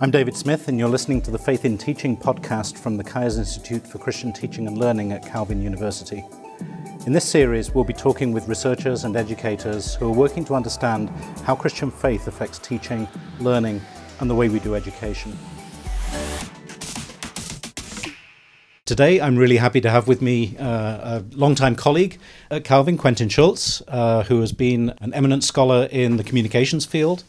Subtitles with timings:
[0.00, 3.38] I'm David Smith, and you're listening to the Faith in Teaching podcast from the Kuyers
[3.38, 6.24] Institute for Christian Teaching and Learning at Calvin University.
[7.06, 11.10] In this series, we'll be talking with researchers and educators who are working to understand
[11.44, 13.06] how Christian faith affects teaching,
[13.38, 13.80] learning,
[14.18, 15.38] and the way we do education.
[18.84, 22.18] Today, I'm really happy to have with me uh, a longtime colleague
[22.50, 27.22] at Calvin, Quentin Schultze, uh, who has been an eminent scholar in the communications field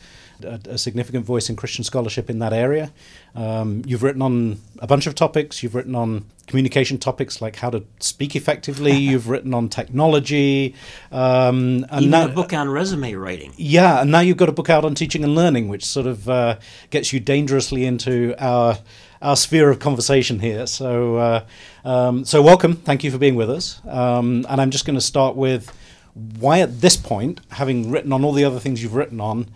[0.44, 2.92] a, a significant voice in Christian scholarship in that area.
[3.36, 5.62] Um, you've written on a bunch of topics.
[5.62, 8.92] You've written on communication topics like how to speak effectively.
[8.96, 10.76] you've written on technology.
[11.12, 13.54] Um, and Even now, a book on resume writing.
[13.58, 16.30] Yeah, and now you've got a book out on teaching and learning, which sort of
[16.30, 16.58] uh,
[16.90, 18.78] gets you dangerously into our
[19.22, 20.68] our sphere of conversation here.
[20.68, 21.46] So, uh,
[21.84, 22.76] um, so welcome.
[22.76, 23.82] Thank you for being with us.
[23.88, 25.72] Um, and I'm just going to start with
[26.14, 29.48] why, at this point, having written on all the other things you've written on,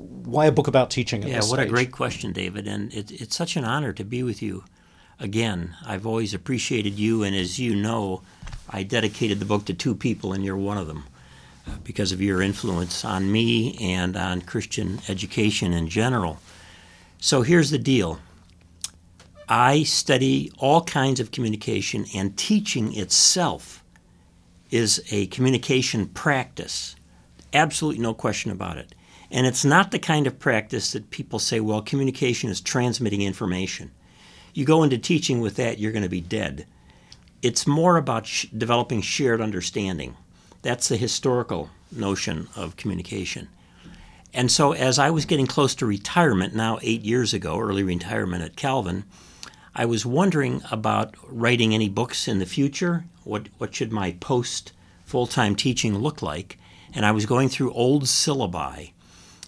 [0.00, 1.22] why a book about teaching?
[1.22, 1.66] yeah, what stage?
[1.66, 4.64] a great question, David, and it, it's such an honor to be with you
[5.18, 5.76] again.
[5.84, 8.22] I've always appreciated you, and as you know,
[8.68, 11.04] I dedicated the book to two people, and you're one of them
[11.66, 16.38] uh, because of your influence on me and on Christian education in general.
[17.18, 18.18] So here's the deal.
[19.48, 23.84] I study all kinds of communication, and teaching itself
[24.70, 26.96] is a communication practice.
[27.52, 28.94] Absolutely no question about it.
[29.30, 33.92] And it's not the kind of practice that people say, well, communication is transmitting information.
[34.54, 36.66] You go into teaching with that, you're going to be dead.
[37.40, 40.16] It's more about sh- developing shared understanding.
[40.62, 43.48] That's the historical notion of communication.
[44.34, 48.44] And so, as I was getting close to retirement, now eight years ago, early retirement
[48.44, 49.04] at Calvin,
[49.74, 53.04] I was wondering about writing any books in the future.
[53.24, 54.72] What, what should my post
[55.04, 56.58] full time teaching look like?
[56.92, 58.92] And I was going through old syllabi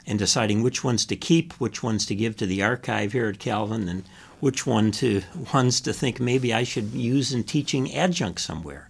[0.07, 3.39] and deciding which ones to keep, which ones to give to the archive here at
[3.39, 4.05] Calvin, and
[4.41, 5.23] which one to
[5.55, 8.89] ones to think maybe I should use in teaching adjunct somewhere.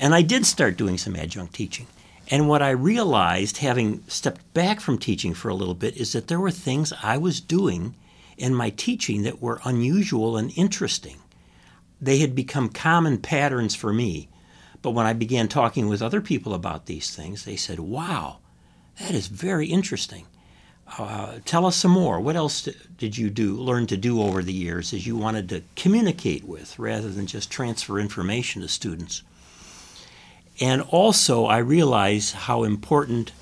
[0.00, 1.86] And I did start doing some adjunct teaching.
[2.28, 6.28] And what I realized, having stepped back from teaching for a little bit, is that
[6.28, 7.94] there were things I was doing
[8.36, 11.18] in my teaching that were unusual and interesting.
[12.00, 14.28] They had become common patterns for me.
[14.80, 18.38] But when I began talking with other people about these things, they said, wow,
[18.98, 20.26] that is very interesting.
[20.98, 22.20] Uh, tell us some more.
[22.20, 25.62] What else did you do, learn to do over the years as you wanted to
[25.74, 29.22] communicate with rather than just transfer information to students?
[30.60, 33.32] And also, I realize how important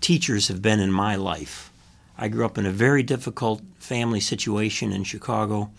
[0.00, 1.70] teachers have been in my life.
[2.18, 5.70] I grew up in a very difficult family situation in Chicago,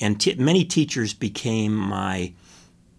[0.00, 2.32] and t- many teachers became my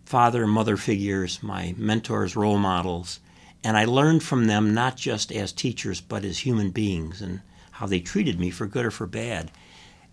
[0.06, 3.20] father and mother figures, my mentors, role models.
[3.64, 7.42] And I learned from them not just as teachers, but as human beings and
[7.72, 9.52] how they treated me for good or for bad.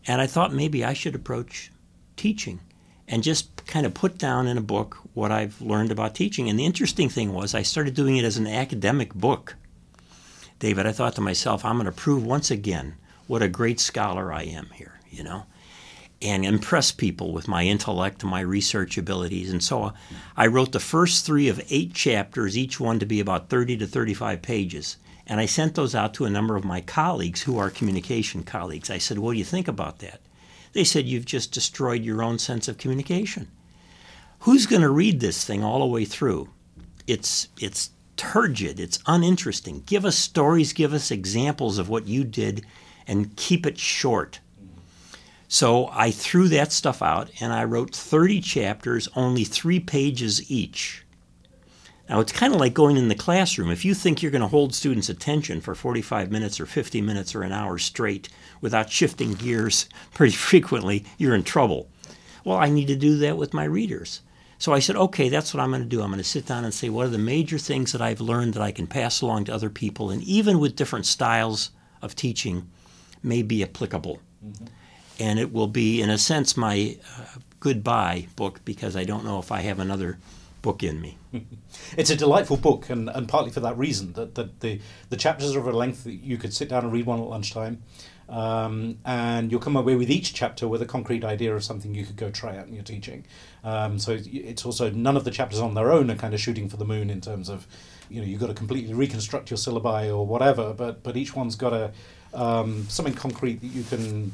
[0.06, 1.70] And I thought maybe I should approach
[2.16, 2.60] teaching
[3.06, 6.48] and just kind of put down in a book what I've learned about teaching.
[6.48, 9.56] And the interesting thing was, I started doing it as an academic book.
[10.58, 12.94] David, I thought to myself, I'm going to prove once again
[13.26, 15.44] what a great scholar I am here, you know?
[16.24, 19.52] And impress people with my intellect and my research abilities.
[19.52, 19.92] And so
[20.36, 23.86] I wrote the first three of eight chapters, each one to be about 30 to
[23.86, 24.96] 35 pages.
[25.26, 28.90] And I sent those out to a number of my colleagues who are communication colleagues.
[28.90, 30.20] I said, What do you think about that?
[30.72, 33.48] They said, You've just destroyed your own sense of communication.
[34.40, 36.48] Who's going to read this thing all the way through?
[37.06, 39.82] It's, it's turgid, it's uninteresting.
[39.86, 42.64] Give us stories, give us examples of what you did,
[43.06, 44.40] and keep it short.
[45.48, 51.04] So I threw that stuff out and I wrote 30 chapters, only three pages each.
[52.08, 53.70] Now it's kind of like going in the classroom.
[53.70, 57.34] If you think you're going to hold students' attention for 45 minutes or 50 minutes
[57.34, 58.28] or an hour straight
[58.60, 61.88] without shifting gears pretty frequently, you're in trouble.
[62.44, 64.20] Well, I need to do that with my readers.
[64.58, 66.02] So I said, okay, that's what I'm going to do.
[66.02, 68.54] I'm going to sit down and say, what are the major things that I've learned
[68.54, 71.70] that I can pass along to other people, and even with different styles
[72.00, 72.70] of teaching,
[73.22, 74.20] may be applicable.
[74.44, 74.66] Mm-hmm
[75.18, 79.38] and it will be, in a sense, my uh, goodbye book because I don't know
[79.38, 80.18] if I have another
[80.62, 81.18] book in me.
[81.96, 84.80] it's a delightful book, and, and partly for that reason that, that the
[85.10, 87.26] the chapters are of a length that you could sit down and read one at
[87.26, 87.82] lunchtime,
[88.28, 92.04] um, and you'll come away with each chapter with a concrete idea of something you
[92.04, 93.24] could go try out in your teaching.
[93.62, 96.68] Um, so it's also none of the chapters on their own are kind of shooting
[96.68, 97.66] for the moon in terms of,
[98.08, 101.56] you know, you've got to completely reconstruct your syllabi or whatever, but but each one's
[101.56, 101.92] got a
[102.34, 104.32] um, something concrete that you can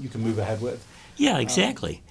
[0.00, 0.86] you can move ahead with.
[1.16, 2.02] Yeah, exactly.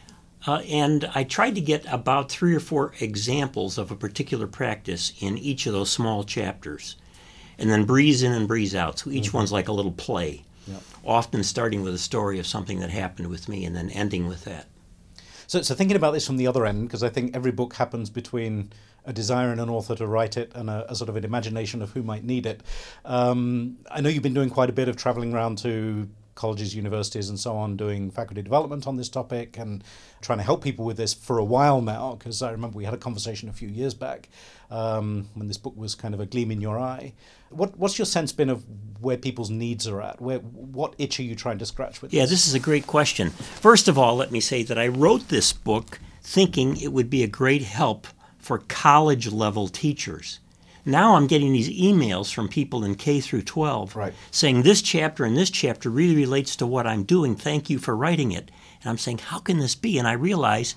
[0.45, 5.13] Uh, and I tried to get about three or four examples of a particular practice
[5.19, 6.95] in each of those small chapters,
[7.57, 8.99] and then breeze in and breeze out.
[8.99, 9.37] So each mm-hmm.
[9.37, 10.43] one's like a little play.
[10.67, 10.81] Yep.
[11.05, 14.43] often starting with a story of something that happened with me and then ending with
[14.43, 14.65] that.
[15.47, 18.09] So, so thinking about this from the other end, because I think every book happens
[18.09, 18.71] between
[19.07, 21.81] a desire in an author to write it and a, a sort of an imagination
[21.81, 22.61] of who might need it.
[23.05, 27.29] Um, I know you've been doing quite a bit of traveling around to colleges, universities,
[27.29, 29.83] and so on, doing faculty development on this topic and
[30.21, 32.13] trying to help people with this for a while now.
[32.13, 34.29] Because I remember we had a conversation a few years back
[34.69, 37.13] um, when this book was kind of a gleam in your eye.
[37.49, 38.63] What, what's your sense been of
[39.01, 40.21] where people's needs are at?
[40.21, 42.11] Where what itch are you trying to scratch with?
[42.11, 42.17] This?
[42.17, 43.31] Yeah, this is a great question.
[43.31, 47.23] First of all, let me say that I wrote this book thinking it would be
[47.23, 48.05] a great help
[48.47, 50.39] for college level teachers.
[50.85, 54.13] Now I'm getting these emails from people in K through 12 Right.
[54.31, 57.35] saying this chapter and this chapter really relates to what I'm doing.
[57.35, 58.49] Thank you for writing it.
[58.81, 59.97] And I'm saying, how can this be?
[59.97, 60.75] And I realize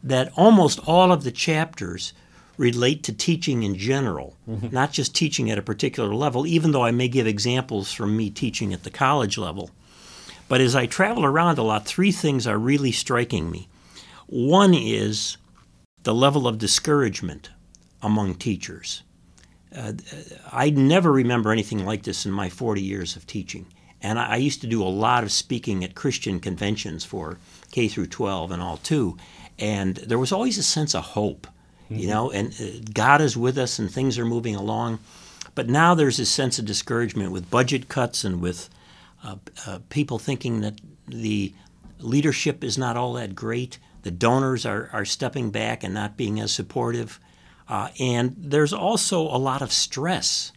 [0.00, 2.12] that almost all of the chapters
[2.56, 4.68] relate to teaching in general, mm-hmm.
[4.70, 8.30] not just teaching at a particular level, even though I may give examples from me
[8.30, 9.70] teaching at the college level.
[10.46, 13.66] But as I travel around a lot, three things are really striking me.
[14.28, 15.36] One is
[16.08, 17.50] the level of discouragement
[18.00, 19.02] among teachers.
[19.76, 19.92] Uh,
[20.50, 23.66] I never remember anything like this in my 40 years of teaching.
[24.00, 27.36] And I, I used to do a lot of speaking at Christian conventions for
[27.72, 29.18] K through 12 and all too.
[29.58, 31.46] And there was always a sense of hope,
[31.90, 35.00] you know, and uh, God is with us and things are moving along.
[35.54, 38.70] But now there's this sense of discouragement with budget cuts and with
[39.22, 41.52] uh, uh, people thinking that the
[41.98, 43.78] leadership is not all that great.
[44.08, 47.20] The donors are, are stepping back and not being as supportive.
[47.68, 50.50] Uh, and there's also a lot of stress,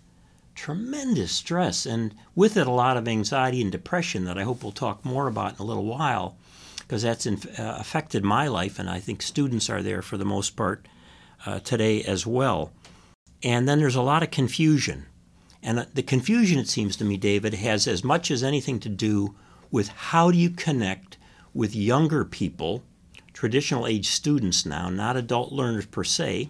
[0.55, 4.71] tremendous stress, and with it, a lot of anxiety and depression that I hope we'll
[4.71, 6.37] talk more about in a little while,
[6.77, 7.35] because that's uh,
[7.77, 10.87] affected my life, and I think students are there for the most part
[11.45, 12.71] uh, today as well.
[13.43, 15.07] And then there's a lot of confusion.
[15.61, 18.87] And uh, the confusion, it seems to me, David, has as much as anything to
[18.87, 19.35] do
[19.69, 21.17] with how do you connect
[21.53, 22.83] with younger people,
[23.33, 26.49] traditional age students now, not adult learners per se,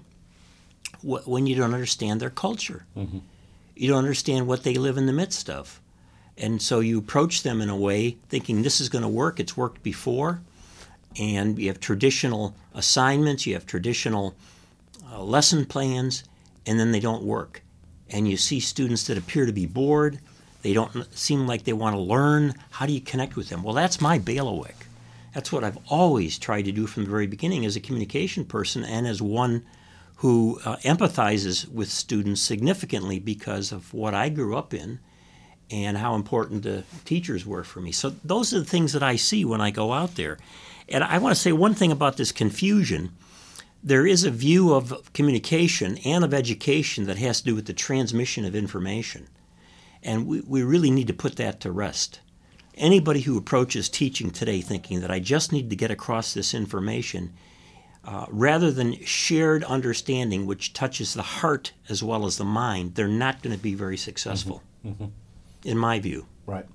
[1.02, 2.86] wh- when you don't understand their culture.
[3.76, 5.80] You don't understand what they live in the midst of.
[6.38, 9.56] And so you approach them in a way thinking this is going to work, it's
[9.58, 10.42] worked before,
[11.20, 14.36] and you have traditional assignments, you have traditional
[15.12, 16.24] uh, lesson plans,
[16.66, 17.62] and then they don't work.
[18.10, 20.20] And you see students that appear to be bored,
[20.62, 22.54] they don't seem like they want to learn.
[22.72, 23.64] How do you connect with them?
[23.64, 24.76] Well, that's my bailiwick.
[25.34, 28.84] That's what I've always tried to do from the very beginning as a communication person
[28.84, 29.66] and as one
[30.18, 35.00] who uh, empathizes with students significantly because of what I grew up in
[35.72, 37.92] and how important the teachers were for me.
[37.92, 40.38] So those are the things that I see when I go out there.
[40.90, 43.14] And I want to say one thing about this confusion.
[43.82, 47.74] There is a view of communication and of education that has to do with the
[47.74, 49.28] transmission of information.
[50.04, 52.20] And we, we really need to put that to rest.
[52.76, 57.34] Anybody who approaches teaching today thinking that I just need to get across this information,
[58.04, 63.08] uh, rather than shared understanding, which touches the heart as well as the mind, they're
[63.08, 64.64] not going to be very successful,
[65.64, 66.26] in my view.
[66.46, 66.66] Right.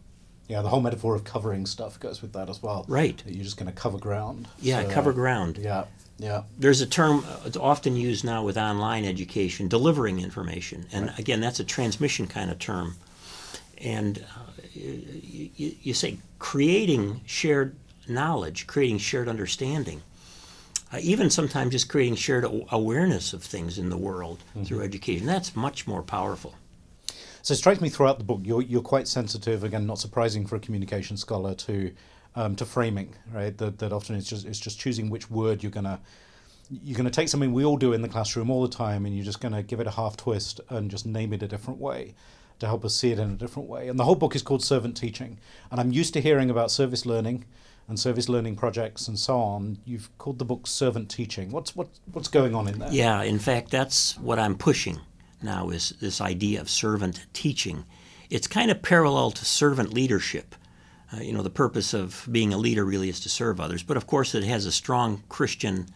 [0.49, 2.85] Yeah, the whole metaphor of covering stuff goes with that as well.
[2.87, 3.21] Right.
[3.25, 4.47] That you're just going to cover ground.
[4.61, 5.59] Yeah, So, cover ground.
[5.59, 5.87] Yeah,
[6.19, 6.43] yeah.
[6.57, 11.41] There's a term uh, it's often used now with online education, delivering information, and again,
[11.41, 12.95] that's a transmission kind of term.
[13.79, 17.77] And uh, you, you, you say creating shared
[18.09, 20.03] knowledge, creating shared understanding,
[20.93, 25.27] uh, even sometimes just creating shared awareness of things in the world through education.
[25.27, 26.55] That's much more powerful.
[27.43, 29.65] So it strikes me throughout the book you're you're quite sensitive.
[29.65, 31.93] Again, not surprising for a communication scholar to
[32.35, 33.15] um, to framing.
[33.33, 33.57] Right.
[33.57, 36.01] That that often it's just it's just choosing which word you're gonna
[36.71, 39.25] you're gonna take something we all do in the classroom all the time, and you're
[39.25, 42.15] just gonna give it a half twist and just name it a different way
[42.59, 43.89] to help us see it in a different way.
[43.89, 45.39] And the whole book is called Servant Teaching.
[45.71, 47.45] And I'm used to hearing about service learning
[47.89, 49.79] and service learning projects and so on.
[49.85, 51.51] You've called the book Servant Teaching.
[51.51, 52.91] What's what what's going on in there?
[52.91, 55.01] Yeah, in fact, that's what I'm pushing
[55.43, 57.85] now is this idea of servant teaching.
[58.31, 60.55] It's kind of parallel to servant leadership.
[61.13, 63.97] Uh, you know, the purpose of being a leader really is to serve others, but
[63.97, 65.87] of course, it has a strong Christian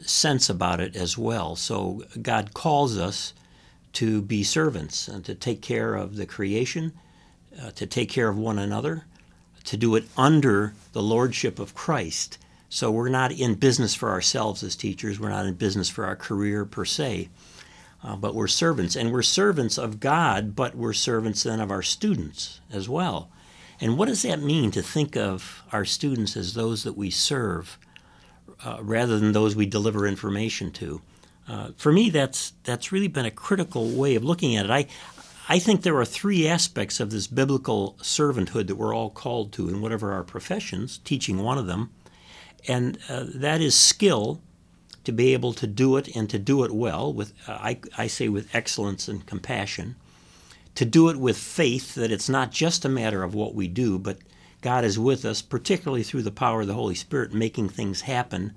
[0.00, 1.54] sense about it as well.
[1.54, 3.34] So God calls us
[3.94, 6.92] to be servants and to take care of the creation,
[7.60, 9.04] uh, to take care of one another,
[9.64, 12.38] to do it under the lordship of Christ.
[12.68, 15.20] So we're not in business for ourselves as teachers.
[15.20, 17.28] We're not in business for our career per se,
[18.02, 18.96] uh, but we're servants.
[18.96, 23.30] And we're servants of God, but we're servants then of our students as well.
[23.80, 27.78] And what does that mean to think of our students as those that we serve
[28.64, 31.02] uh, rather than those we deliver information to?
[31.48, 34.70] Uh, for me, that's that's really been a critical way of looking at it.
[34.70, 34.86] I
[35.48, 39.68] I think there are three aspects of this biblical servanthood that we're all called to
[39.68, 41.90] in whatever our professions, teaching one of them.
[42.68, 44.40] And uh, that is skill
[45.04, 48.06] to be able to do it and to do it well, with, uh, I, I
[48.06, 49.96] say with excellence and compassion.
[50.76, 53.98] To do it with faith that it's not just a matter of what we do,
[53.98, 54.18] but
[54.62, 58.54] God is with us, particularly through the power of the Holy Spirit, making things happen.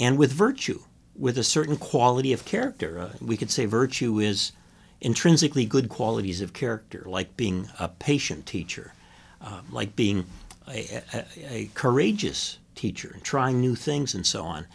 [0.00, 0.80] And with virtue,
[1.14, 2.98] with a certain quality of character.
[2.98, 4.52] Uh, we could say virtue is
[5.00, 8.92] intrinsically good qualities of character, like being a patient teacher,
[9.40, 10.24] uh, like being
[10.68, 14.66] a, a, a, courageous teacher and trying new things and so on.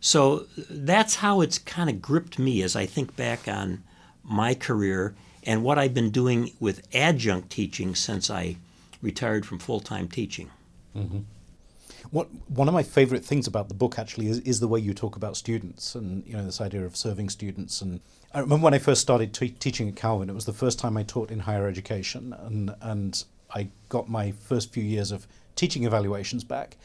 [0.00, 3.82] So that's how it's kind of gripped me as I think back on
[4.24, 8.56] my career and what I've been doing with adjunct teaching since I
[9.00, 10.50] retired from full time teaching.
[10.96, 11.20] Mm-hmm.
[12.10, 14.94] What, one of my favorite things about the book actually is, is the way you
[14.94, 17.80] talk about students and you know this idea of serving students.
[17.82, 18.00] And
[18.32, 20.96] I remember when I first started t- teaching at Calvin it was the first time
[20.96, 22.32] I taught in higher education.
[22.32, 26.76] And and I got my first few years of teaching evaluations back.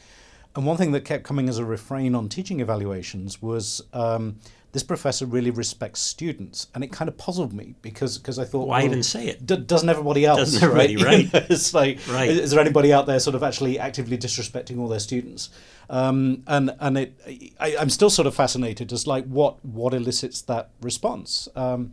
[0.54, 4.36] And one thing that kept coming as a refrain on teaching evaluations was um,
[4.72, 8.68] this professor really respects students, and it kind of puzzled me because because I thought,
[8.68, 9.44] why well, even say it?
[9.44, 10.38] D- doesn't everybody else?
[10.38, 11.30] Doesn't everybody, right?
[11.34, 11.50] right?
[11.50, 12.30] it's like, right.
[12.30, 15.50] Is, is, there anybody out there sort of actually actively disrespecting all their students?
[15.90, 20.40] Um, and and it, I, am still sort of fascinated as like what what elicits
[20.42, 21.92] that response, um,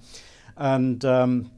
[0.57, 1.03] and.
[1.03, 1.51] Um,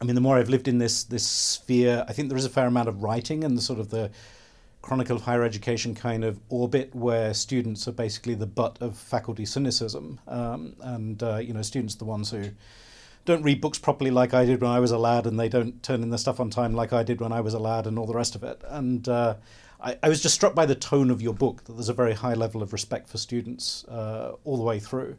[0.00, 2.48] I mean, the more I've lived in this this sphere, I think there is a
[2.48, 4.12] fair amount of writing and the sort of the
[4.88, 9.44] Chronicle of Higher Education kind of orbit where students are basically the butt of faculty
[9.44, 10.18] cynicism.
[10.26, 12.52] Um, and, uh, you know, students are the ones who
[13.26, 15.82] don't read books properly like I did when I was a lad, and they don't
[15.82, 17.98] turn in their stuff on time like I did when I was a lad, and
[17.98, 18.62] all the rest of it.
[18.66, 19.34] And uh,
[19.78, 22.14] I, I, was just struck by the tone of your book that there's a very
[22.14, 25.18] high level of respect for students uh, all the way through.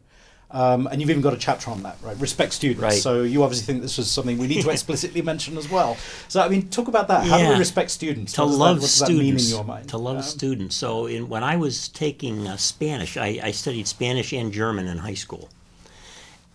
[0.52, 2.16] Um, and you've even got a chapter on that, right?
[2.18, 2.82] Respect students.
[2.82, 2.92] Right.
[3.00, 5.96] So you obviously think this was something we need to explicitly mention as well.
[6.28, 7.24] So I mean, talk about that.
[7.24, 7.46] How yeah.
[7.46, 8.32] do we respect students?
[8.32, 9.50] To love that, students.
[9.50, 9.88] in your mind?
[9.90, 10.74] To love um, students.
[10.74, 14.98] So in, when I was taking uh, Spanish, I, I studied Spanish and German in
[14.98, 15.50] high school.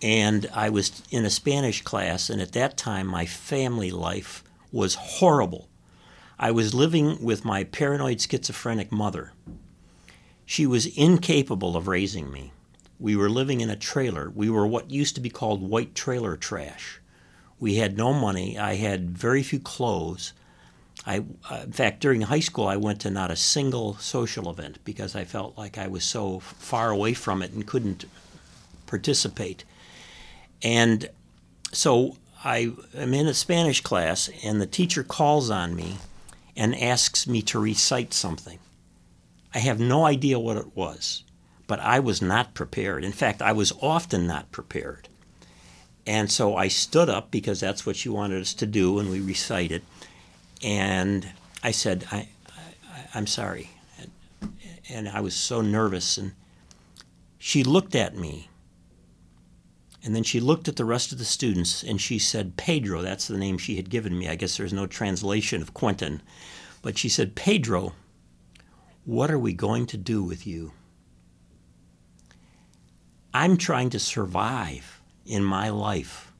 [0.02, 4.94] And I was in a Spanish class, and at that time, my family life was
[4.94, 5.68] horrible.
[6.38, 9.32] I was living with my paranoid schizophrenic mother.
[10.44, 12.52] She was incapable of raising me.
[12.98, 14.30] We were living in a trailer.
[14.30, 17.00] We were what used to be called white trailer trash.
[17.58, 18.58] We had no money.
[18.58, 20.32] I had very few clothes.
[21.06, 24.78] I, uh, in fact, during high school, I went to not a single social event
[24.84, 28.06] because I felt like I was so far away from it and couldn't
[28.86, 29.64] participate.
[30.62, 31.08] And
[31.72, 35.98] so I am in a Spanish class, and the teacher calls on me
[36.56, 38.58] and asks me to recite something.
[39.54, 41.22] I have no idea what it was
[41.66, 43.04] but I was not prepared.
[43.04, 45.08] In fact, I was often not prepared.
[46.06, 49.20] And so I stood up because that's what she wanted us to do, and we
[49.20, 49.82] recited.
[50.62, 51.28] And
[51.62, 52.28] I said, I,
[53.12, 53.70] I, am sorry.
[53.98, 54.52] And,
[54.88, 56.16] and I was so nervous.
[56.16, 56.32] And
[57.38, 58.48] she looked at me.
[60.04, 63.26] And then she looked at the rest of the students and she said, Pedro, that's
[63.26, 64.28] the name she had given me.
[64.28, 66.22] I guess there's no translation of Quentin.
[66.80, 67.92] But she said, Pedro,
[69.04, 70.70] what are we going to do with you?
[73.36, 76.32] I'm trying to survive in my life.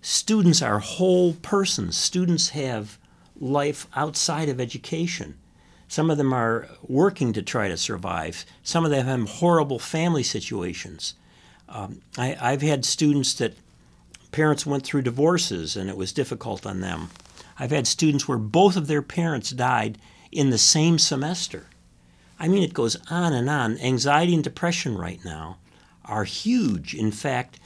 [0.00, 1.96] Students are whole persons.
[1.96, 2.96] Students have
[3.40, 5.36] life outside of education.
[5.88, 8.46] Some of them are working to try to survive.
[8.62, 11.14] Some of them have horrible family situations.
[11.68, 13.56] Um, I, I've had students that
[14.30, 17.10] parents went through divorces and it was difficult on them.
[17.58, 19.98] I've had students where both of their parents died
[20.30, 21.66] in the same semester.
[22.42, 23.78] I mean, it goes on and on.
[23.78, 25.58] Anxiety and depression right now
[26.04, 26.92] are huge.
[26.92, 27.60] In fact,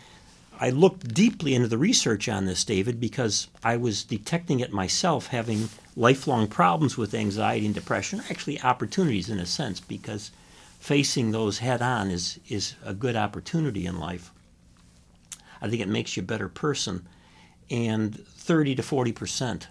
[0.61, 5.29] I looked deeply into the research on this, David, because I was detecting it myself,
[5.29, 10.31] having lifelong problems with anxiety and depression, actually opportunities in a sense, because
[10.79, 14.31] facing those head on is, is a good opportunity in life.
[15.63, 17.09] I think it makes you a better person.
[17.71, 19.69] And 30 to 40 percent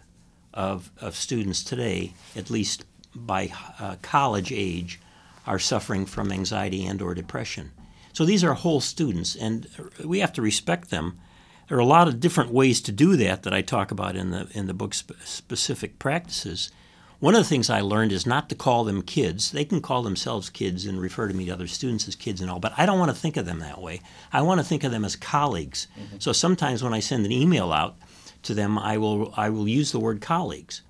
[0.51, 2.85] of, of students today, at least
[3.15, 4.99] by uh, college age
[5.47, 7.71] are suffering from anxiety and or depression.
[8.13, 9.67] So these are whole students, and
[10.03, 11.19] we have to respect them.
[11.67, 14.31] There are a lot of different ways to do that that I talk about in
[14.31, 16.71] the in the book sp- specific practices.
[17.19, 19.51] One of the things I learned is not to call them kids.
[19.51, 22.51] They can call themselves kids and refer to me to other students as kids and
[22.51, 24.01] all, but I don't want to think of them that way.
[24.31, 25.87] I want to think of them as colleagues.
[25.97, 26.17] Mm-hmm.
[26.19, 27.95] So sometimes when I send an email out
[28.43, 30.81] to them, I will I will use the word colleagues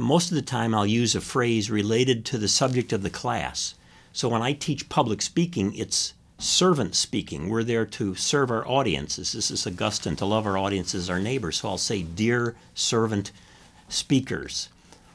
[0.00, 3.74] most of the time I'll use a phrase related to the subject of the class.
[4.12, 7.48] So when I teach public speaking, it's servant speaking.
[7.48, 9.32] We're there to serve our audiences.
[9.32, 11.58] This is Augustine, to love our audiences, our neighbors.
[11.58, 13.32] So I'll say, Dear servant
[13.88, 14.68] speakers.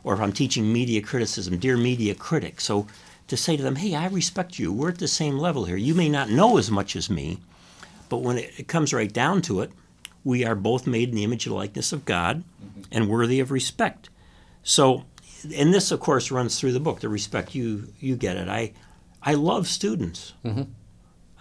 [0.04, 2.62] Or if I'm teaching media criticism, Dear media critic.
[2.62, 2.88] So
[3.28, 4.74] to say to them, Hey, I respect you.
[4.74, 5.78] We're at the same level here.
[5.78, 7.40] You may not know as much as me,
[8.10, 9.72] but when it comes right down to it,
[10.24, 12.44] we are both made in the image and likeness of God
[12.92, 14.10] and worthy of respect.
[14.64, 15.06] So,
[15.56, 17.00] and this, of course, runs through the book.
[17.00, 18.48] The respect you you get it.
[18.48, 18.74] I
[19.22, 20.34] I love students.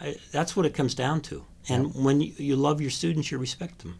[0.00, 1.44] I, that's what it comes down to.
[1.68, 3.98] And when you, you love your students, you respect them.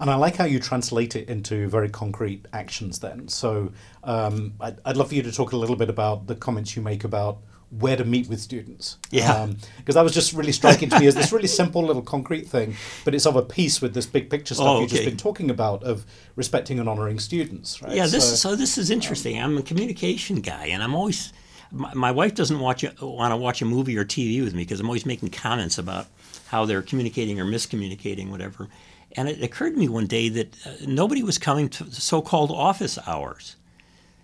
[0.00, 3.26] And I like how you translate it into very concrete actions then.
[3.26, 3.72] So
[4.04, 6.82] um, I'd, I'd love for you to talk a little bit about the comments you
[6.82, 7.38] make about
[7.70, 8.96] where to meet with students.
[9.10, 9.46] Yeah.
[9.76, 12.74] Because that was just really striking to me as this really simple little concrete thing,
[13.04, 15.50] but it's of a piece with this big picture stuff Oh, you've just been talking
[15.50, 17.94] about of respecting and honoring students, right?
[17.94, 19.38] Yeah, this So- so this is interesting.
[19.40, 21.32] I'm a communication guy, and I'm always.
[21.70, 24.80] My, my wife doesn't watch want to watch a movie or TV with me because
[24.80, 26.06] I'm always making comments about
[26.46, 28.68] how they're communicating or miscommunicating, whatever.
[29.12, 32.50] And it occurred to me one day that uh, nobody was coming to the so-called
[32.50, 33.56] office hours.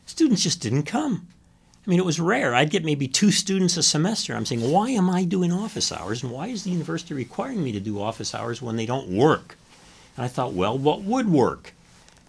[0.06, 1.28] Students just didn't come.
[1.86, 2.54] I mean, it was rare.
[2.54, 4.34] I'd get maybe two students a semester.
[4.34, 7.72] I'm saying, why am I doing office hours, and why is the university requiring me
[7.72, 9.58] to do office hours when they don't work?
[10.16, 11.74] And I thought, well, what would work?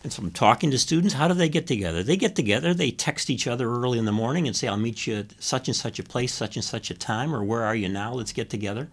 [0.03, 1.15] And so I'm talking to students.
[1.15, 2.03] How do they get together?
[2.03, 2.73] They get together.
[2.75, 5.67] They text each other early in the morning and say, "I'll meet you at such
[5.67, 8.13] and such a place, such and such a time," or "Where are you now?
[8.13, 8.87] Let's get together."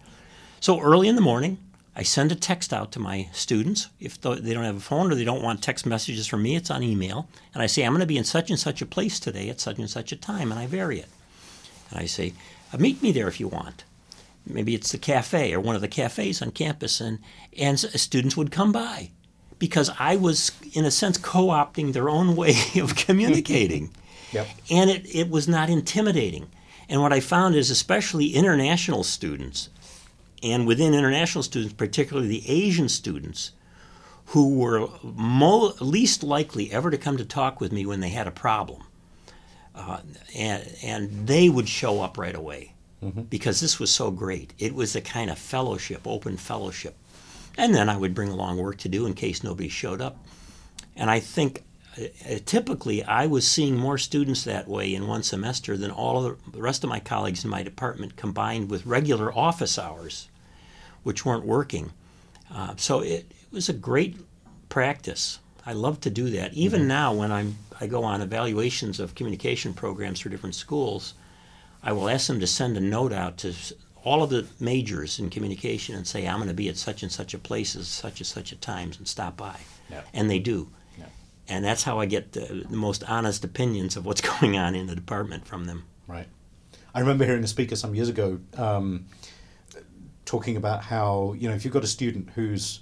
[0.59, 1.59] So early in the morning,
[1.95, 3.89] I send a text out to my students.
[3.99, 6.71] If they don't have a phone or they don't want text messages from me, it's
[6.71, 7.27] on email.
[7.53, 9.61] And I say, "I'm going to be in such and such a place today at
[9.61, 11.09] such and such a time," and I vary it.
[11.91, 12.33] And I say,
[12.73, 13.83] "Uh, "Meet me there if you want."
[14.45, 17.19] Maybe it's the cafe or one of the cafes on campus, and
[17.57, 19.11] and students would come by
[19.59, 23.91] because I was, in a sense, co opting their own way of communicating.
[24.33, 24.47] Yep.
[24.71, 26.49] And it, it was not intimidating.
[26.89, 29.69] And what I found is, especially international students,
[30.43, 33.51] and within international students, particularly the Asian students,
[34.27, 38.27] who were mo- least likely ever to come to talk with me when they had
[38.27, 38.83] a problem.
[39.75, 39.99] Uh,
[40.35, 42.73] and, and they would show up right away
[43.29, 44.53] because this was so great.
[44.59, 46.95] It was a kind of fellowship, open fellowship.
[47.57, 50.17] And then I would bring along work to do in case nobody showed up.
[50.95, 51.63] And I think
[51.97, 56.25] uh, uh, typically I was seeing more students that way in one semester than all
[56.25, 60.29] of the rest of my colleagues in my department combined with regular office hours,
[61.03, 61.91] which weren't working.
[62.53, 64.17] Uh, so it, it was a great
[64.69, 65.39] practice.
[65.65, 66.53] I love to do that.
[66.53, 71.13] Even now, when I'm I go on evaluations of communication programs for different schools,
[71.81, 73.53] I will ask them to send a note out to
[74.03, 77.11] all of the majors in communication and say I'm going to be at such and
[77.11, 79.55] such a place at such and such a times and stop by,
[79.89, 80.01] Yeah.
[80.13, 80.69] and they do.
[80.99, 81.05] Yeah.
[81.47, 84.87] And that's how I get the, the most honest opinions of what's going on in
[84.87, 85.85] the department from them.
[86.07, 86.27] Right.
[86.93, 89.05] I remember hearing a speaker some years ago um,
[90.33, 92.79] talking about how, you know, if you've got a student who's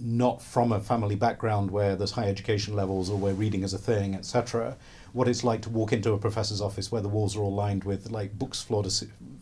[0.00, 3.78] not from a family background where there's high education levels or where reading is a
[3.78, 4.76] thing, etc.,
[5.12, 7.84] what it's like to walk into a professor's office where the walls are all lined
[7.84, 8.90] with like books floor to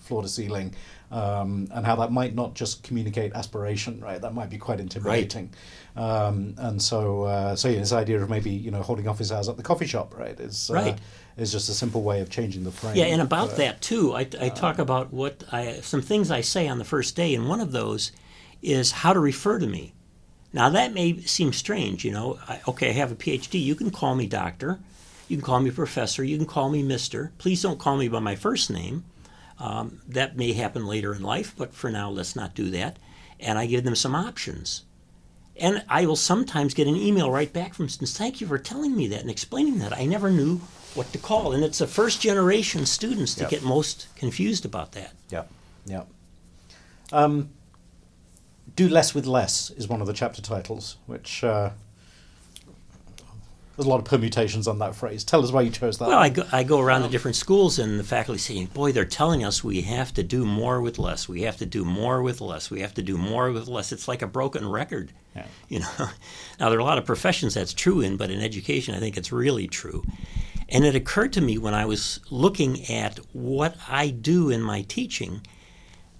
[0.04, 0.74] floor to ceiling,
[1.10, 4.20] um, and how that might not just communicate aspiration, right?
[4.20, 5.50] That might be quite intimidating.
[5.96, 9.48] Um, and so, uh, so yeah, this idea of maybe you know holding office hours
[9.48, 10.98] at the coffee shop, right, is uh, Right.
[11.36, 12.96] is just a simple way of changing the frame.
[12.96, 16.42] Yeah, and about Uh, that too, I, I talk about what I some things I
[16.42, 18.12] say on the first day, and one of those
[18.62, 19.92] is how to refer to me.
[20.52, 22.38] Now that may seem strange, you know.
[22.48, 23.62] I, okay, I have a PhD.
[23.62, 24.78] You can call me doctor,
[25.28, 27.32] you can call me professor, you can call me Mister.
[27.38, 29.04] Please don't call me by my first name.
[29.58, 32.98] Um, that may happen later in life, but for now, let's not do that.
[33.38, 34.84] And I give them some options.
[35.56, 38.18] And I will sometimes get an email right back from students.
[38.18, 39.92] Thank you for telling me that and explaining that.
[39.96, 40.60] I never knew
[40.94, 41.52] what to call.
[41.52, 43.50] And it's the first generation students that Yep.
[43.50, 45.12] get most confused about that.
[45.30, 45.44] Yeah,
[45.86, 46.02] yeah.
[47.12, 47.50] Um,
[48.76, 51.70] Do less with less is one of the chapter titles, which uh,
[53.76, 55.24] there's a lot of permutations on that phrase.
[55.24, 56.06] Tell us why you chose that.
[56.06, 59.04] Well, I go, I go around the different schools and the faculty saying, boy, they're
[59.04, 61.28] telling us we have to do more with less.
[61.28, 62.70] We have to do more with less.
[62.70, 63.90] We have to do more with less.
[63.90, 65.12] It's like a broken record.
[65.34, 65.46] Yeah.
[65.68, 65.90] You know,
[66.60, 69.16] now there are a lot of professions that's true in, but in education, I think
[69.16, 70.04] it's really true.
[70.68, 74.82] And it occurred to me when I was looking at what I do in my
[74.82, 75.40] teaching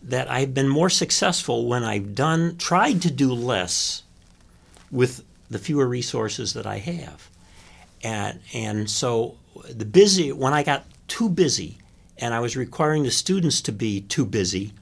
[0.02, 4.02] that I've been more successful when I've done tried to do less
[4.90, 7.30] with the fewer resources that I have.
[8.04, 9.36] And and so
[9.68, 11.78] the busy when I got too busy
[12.18, 14.72] and I was requiring the students to be too busy,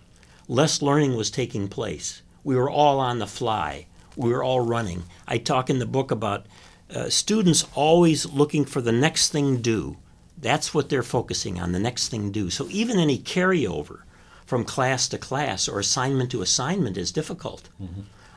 [0.49, 2.23] less learning was taking place.
[2.45, 3.87] We were all on the fly.
[4.17, 5.05] We were all running.
[5.27, 6.47] I talk in the book about
[6.95, 9.97] uh, students always looking for the next thing due.
[10.37, 12.51] That's what they're focusing on, the next thing due.
[12.51, 14.01] So even any carryover
[14.45, 17.71] from class to class or assignment to assignment is difficult.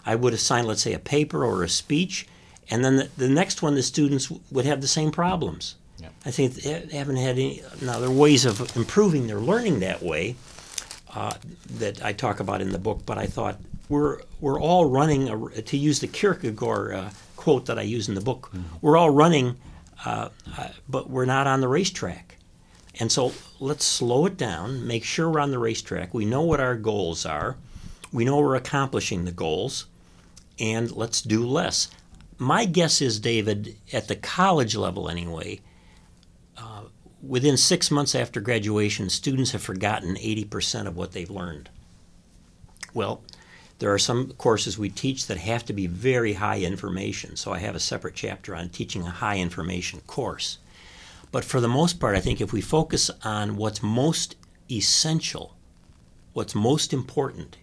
[0.06, 2.28] I would assign, let's say, a paper or a speech,
[2.70, 5.76] and then the, the next one the students w- would have the same problems.
[5.98, 6.10] Yeah.
[6.26, 7.62] I think they haven't had any.
[7.82, 10.36] Now there are ways of improving their learning that way
[11.14, 11.34] uh,
[11.78, 13.06] that I talk about in the book.
[13.06, 17.80] But I thought we're we're all running a, to use the Kierkegaard uh, quote that
[17.80, 18.52] I use in the book.
[18.82, 19.58] We're all running,
[20.06, 22.38] uh, uh, but we're not on the racetrack.
[23.00, 24.88] And so let's slow it down.
[24.88, 26.14] Make sure we're on the racetrack.
[26.14, 27.58] We know what our goals are.
[28.12, 29.86] We know we're accomplishing the goals,
[30.60, 31.90] and let's do less.
[32.38, 35.62] My guess is, David, at the college level anyway,
[36.58, 36.84] uh,
[37.22, 41.70] within six months after graduation, students have forgotten 80% of what they've learned.
[42.94, 43.22] Well,
[43.80, 47.60] there are some courses we teach that have to be very high information, so I
[47.60, 50.60] have a separate chapter on teaching a high information course.
[51.32, 54.36] But for the most part, I think if we focus on what's most
[54.72, 55.56] essential,
[56.34, 57.58] what's most important,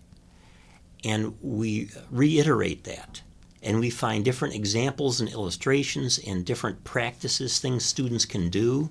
[1.05, 3.23] and we reiterate that,
[3.63, 8.91] and we find different examples and illustrations and different practices, things students can do,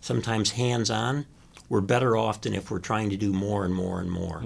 [0.00, 1.26] sometimes hands on,
[1.68, 4.38] we're better off than if we're trying to do more and more and more.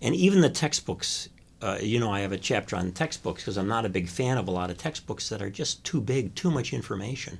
[0.00, 1.28] And even the textbooks,
[1.60, 4.38] uh, you know, I have a chapter on textbooks because I'm not a big fan
[4.38, 7.38] of a lot of textbooks that are just too big, too much information.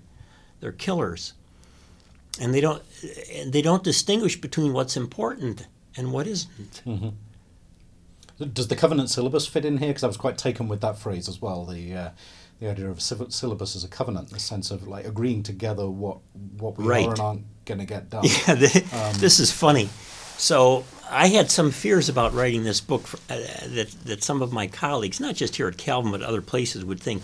[0.60, 1.34] They're killers.
[2.40, 2.82] And they don't,
[3.32, 6.82] and they don't distinguish between what's important and what isn't.
[8.52, 9.88] Does the covenant syllabus fit in here?
[9.88, 11.64] Because I was quite taken with that phrase as well.
[11.64, 12.10] The uh,
[12.60, 16.18] the idea of syll- syllabus as a covenant, the sense of like agreeing together what
[16.58, 17.06] what we Right.
[17.06, 18.24] are and aren't going to get done.
[18.24, 19.88] Yeah, the, this is funny.
[20.36, 23.36] So I had some fears about writing this book for, uh,
[23.68, 26.98] that that some of my colleagues, not just here at Calvin but other places, would
[27.00, 27.22] think,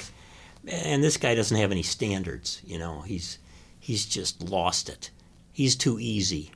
[0.68, 2.60] and this guy doesn't have any standards.
[2.64, 3.38] You know, he's
[3.80, 5.10] he's just lost it.
[5.52, 6.52] He's too easy."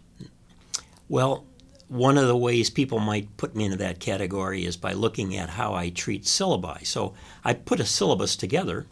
[1.09, 1.45] Well,
[1.89, 5.51] one of the ways people might put me into that category is by looking at
[5.51, 6.87] how I treat syllabi.
[6.87, 8.87] So I put a syllabus together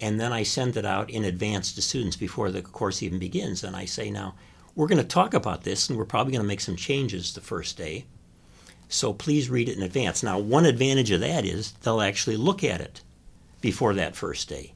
[0.00, 3.62] and then I send it out in advance to students before the course even begins.
[3.62, 4.34] And I say, now,
[4.74, 7.40] we're going to talk about this, and we're probably going to make some changes the
[7.40, 8.06] first day.
[8.88, 10.22] So please read it in advance.
[10.22, 13.00] Now, one advantage of that is they'll actually look at it
[13.60, 14.72] before that first day.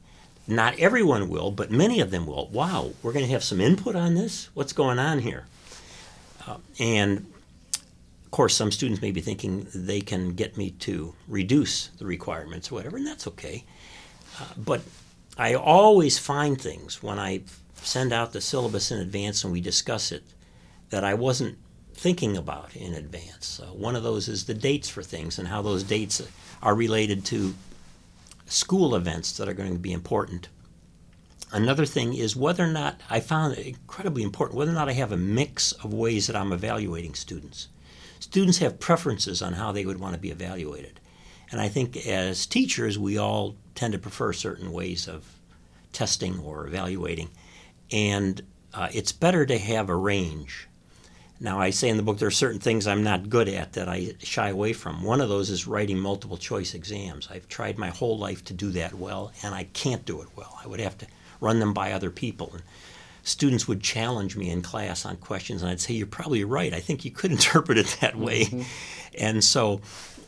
[0.47, 2.47] Not everyone will, but many of them will.
[2.47, 4.49] Wow, we're going to have some input on this?
[4.53, 5.45] What's going on here?
[6.47, 7.25] Uh, and
[8.25, 12.71] of course, some students may be thinking they can get me to reduce the requirements
[12.71, 13.63] or whatever, and that's okay.
[14.39, 14.81] Uh, but
[15.37, 17.41] I always find things when I
[17.75, 20.23] send out the syllabus in advance and we discuss it
[20.89, 21.57] that I wasn't
[21.93, 23.59] thinking about in advance.
[23.59, 26.21] Uh, one of those is the dates for things and how those dates
[26.61, 27.55] are related to
[28.45, 30.47] school events that are going to be important.
[31.51, 34.93] Another thing is whether or not I found it incredibly important whether or not I
[34.93, 37.69] have a mix of ways that I'm evaluating students.
[38.19, 40.99] Students have preferences on how they would want to be evaluated.
[41.49, 45.23] And I think as teachers, we all tend to prefer certain ways of
[45.93, 47.29] testing or evaluating.
[47.91, 48.41] And
[48.73, 50.67] uh, it's better to have a range.
[51.39, 53.87] Now, I say in the book there are certain things I'm not good at that
[53.87, 55.03] I shy away from.
[55.03, 57.29] One of those is writing multiple choice exams.
[57.31, 60.59] I've tried my whole life to do that well, and I can't do it well.
[60.61, 61.07] I would have to
[61.39, 62.51] run them by other people.
[62.53, 62.63] And
[63.23, 66.73] students would challenge me in class on questions, and I'd say, You're probably right.
[66.73, 68.65] I think you could interpret it that way.
[69.17, 69.81] And so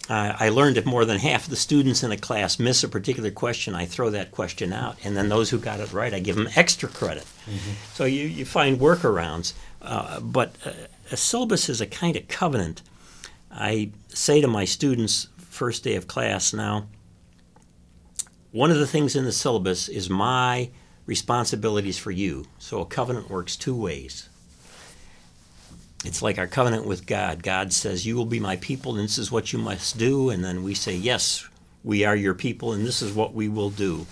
[0.10, 2.90] uh, I learned if more than half of the students in a class miss a
[2.90, 4.98] particular question, I throw that question out.
[5.04, 7.26] And then those who got it right, I give them extra credit.
[7.94, 9.54] So you, you find workarounds.
[9.82, 10.72] Uh, but uh,
[11.12, 12.82] a syllabus is a kind of covenant.
[13.52, 16.88] I say to my students, first day of class now,
[18.52, 20.70] one of the things in the syllabus is my
[21.10, 22.46] responsibilities for you.
[22.60, 24.30] So a covenant works two ways.
[26.06, 27.42] It's like our covenant with God.
[27.42, 30.30] God says, You will be my people, and this is what you must do.
[30.30, 31.50] And then we say, Yes,
[31.84, 34.06] we are your people, and this is what we will do.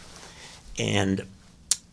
[0.79, 1.23] And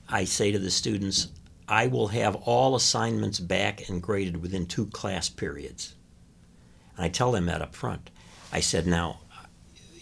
[0.09, 1.29] I say to the students,
[1.69, 5.95] I will have all assignments back and graded within two class periods.
[6.97, 8.09] And I tell them that up front.
[8.51, 9.21] I said, Now,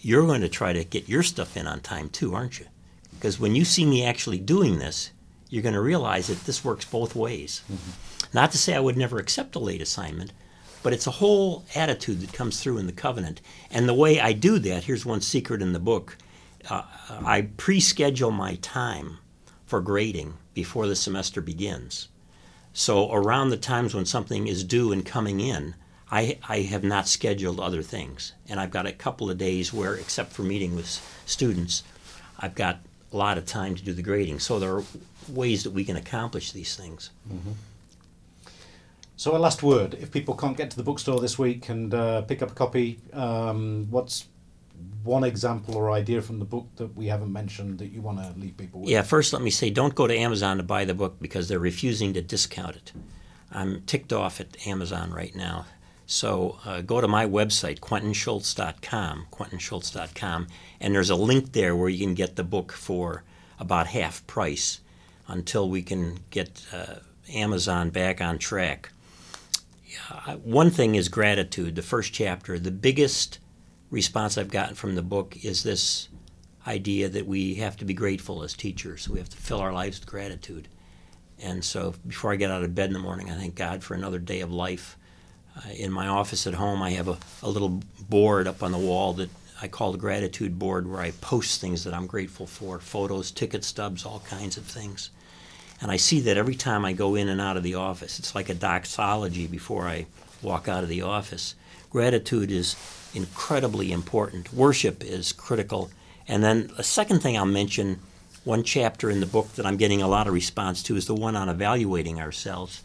[0.01, 2.67] you're going to try to get your stuff in on time too, aren't you?
[3.23, 5.11] Because when you see me actually doing this,
[5.47, 7.61] you're going to realize that this works both ways.
[8.33, 10.33] Not to say I would never accept a late assignment,
[10.83, 13.39] but it's a whole attitude that comes through in the covenant.
[13.71, 16.17] And the way I do that, here's one secret in the book
[16.69, 19.19] uh, I pre schedule my time
[19.65, 22.09] for grading before the semester begins.
[22.73, 25.75] So around the times when something is due and coming in,
[26.11, 28.33] I, I have not scheduled other things.
[28.49, 31.83] And I've got a couple of days where, except for meeting with students,
[32.37, 32.79] I've got
[33.17, 34.39] lot of time to do the grading.
[34.39, 34.83] So there are
[35.29, 37.09] ways that we can accomplish these things.
[39.15, 39.93] So, a last word.
[39.93, 42.99] If people can't get to the bookstore this week and uh, pick up a copy,
[43.13, 44.25] um, what's
[45.03, 48.33] one example or idea from the book that we haven't mentioned that you want to
[48.39, 48.89] leave people with?
[48.89, 51.59] Yeah, first let me say don't go to Amazon to buy the book because they're
[51.59, 52.91] refusing to discount it.
[53.51, 55.67] I'm ticked off at Amazon right now.
[56.13, 60.47] So uh, go to my website, quentinschultze.com, quentinschultze.com,
[60.79, 63.23] and there's a link there where you can get the book for
[63.59, 64.81] about half price
[65.27, 66.97] until we can get uh,
[67.33, 68.91] Amazon back on track.
[70.11, 72.59] Uh, one thing is gratitude, the first chapter.
[72.59, 73.39] The biggest
[73.89, 76.09] response I've gotten from the book is this
[76.67, 79.09] idea that we have to be grateful as teachers.
[79.09, 80.67] We have to fill our lives with gratitude.
[81.39, 83.95] And so before I get out of bed in the morning, I thank God for
[83.95, 84.95] another day of life.
[85.55, 88.77] Uh, in my office at home, I have a, a little board up on the
[88.77, 89.29] wall that
[89.61, 93.63] I call the gratitude board where I post things that I'm grateful for photos, ticket
[93.63, 95.09] stubs, all kinds of things.
[95.79, 98.19] And I see that every time I go in and out of the office.
[98.19, 100.05] It's like a doxology before I
[100.41, 101.55] walk out of the office.
[101.89, 102.75] Gratitude is
[103.13, 104.53] incredibly important.
[104.53, 105.91] Worship is critical.
[106.27, 107.99] And then a second thing I'll mention,
[108.43, 111.15] one chapter in the book that I'm getting a lot of response to is the
[111.15, 112.83] one on evaluating ourselves.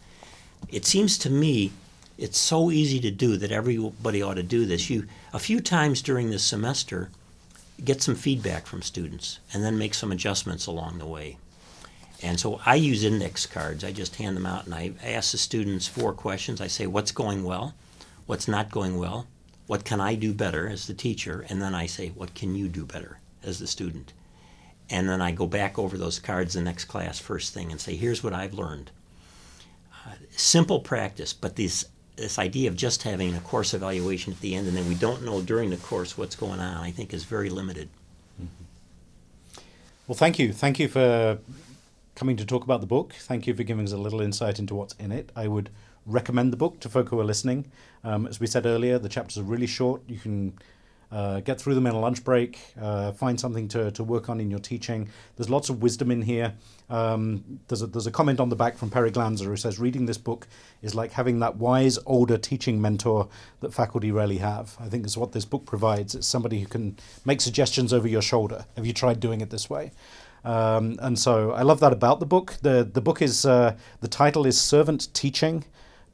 [0.69, 1.71] It seems to me
[2.19, 4.89] it's so easy to do that everybody ought to do this.
[4.89, 7.09] You a few times during the semester
[7.83, 11.37] get some feedback from students and then make some adjustments along the way.
[12.21, 13.85] And so I use index cards.
[13.85, 16.59] I just hand them out and I ask the students four questions.
[16.59, 17.73] I say, What's going well?
[18.25, 19.27] What's not going well?
[19.67, 21.45] What can I do better as the teacher?
[21.47, 24.11] And then I say, What can you do better as the student?
[24.89, 27.95] And then I go back over those cards the next class first thing and say,
[27.95, 28.91] Here's what I've learned.
[30.05, 31.85] Uh, simple practice, but this,
[32.19, 35.23] this idea of just having a course evaluation at the end and then we don't
[35.23, 37.89] know during the course what's going on, I think is very limited.
[38.41, 39.61] Mm-hmm.
[40.07, 40.53] Well, thank you.
[40.53, 41.39] Thank you for
[42.15, 43.13] coming to talk about the book.
[43.13, 45.31] Thank you for giving us a little insight into what's in it.
[45.35, 45.69] I would
[46.05, 47.71] recommend the book to folk who are listening.
[48.03, 50.01] Um, as we said earlier, the chapters are really short.
[50.07, 50.53] You can
[51.11, 54.39] uh, get through them in a lunch break, uh, find something to, to work on
[54.39, 55.09] in your teaching.
[55.35, 56.53] There's lots of wisdom in here.
[56.89, 60.05] Um, there's, a, there's a comment on the back from Perry Glanzer who says, Reading
[60.05, 60.47] this book
[60.81, 63.27] is like having that wise older teaching mentor
[63.61, 64.75] that faculty rarely have.
[64.79, 66.15] I think is what this book provides.
[66.15, 68.65] It's somebody who can make suggestions over your shoulder.
[68.75, 69.91] Have you tried doing it this way?
[70.43, 72.55] Um, and so I love that about the book.
[72.61, 75.65] The the book is uh, the title is Servant Teaching.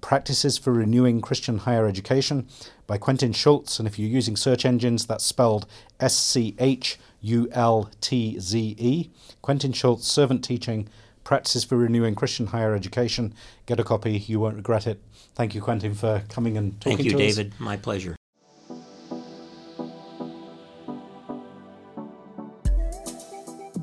[0.01, 2.47] Practices for Renewing Christian Higher Education
[2.88, 3.79] by Quentin Schultze.
[3.79, 5.65] And if you're using search engines, that's spelled
[5.99, 9.10] S C H U L T Z E.
[9.41, 10.88] Quentin Schultze, Servant Teaching,
[11.23, 13.34] Practices for Renewing Christian Higher Education.
[13.65, 15.01] Get a copy, you won't regret it.
[15.34, 17.12] Thank you, Quentin, for coming and talking to us.
[17.12, 17.53] Thank you, David.
[17.53, 17.60] Us.
[17.60, 18.14] My pleasure.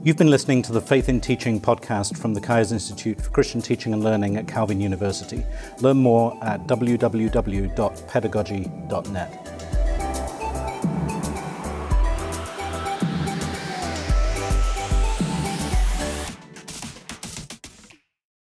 [0.05, 3.63] You've been listening to the Faith in Teaching podcast from the Kuyers Institute for Christian
[3.63, 5.45] Teaching and Learning at Calvin University.
[5.79, 9.62] Learn more at www.pedagogy.net.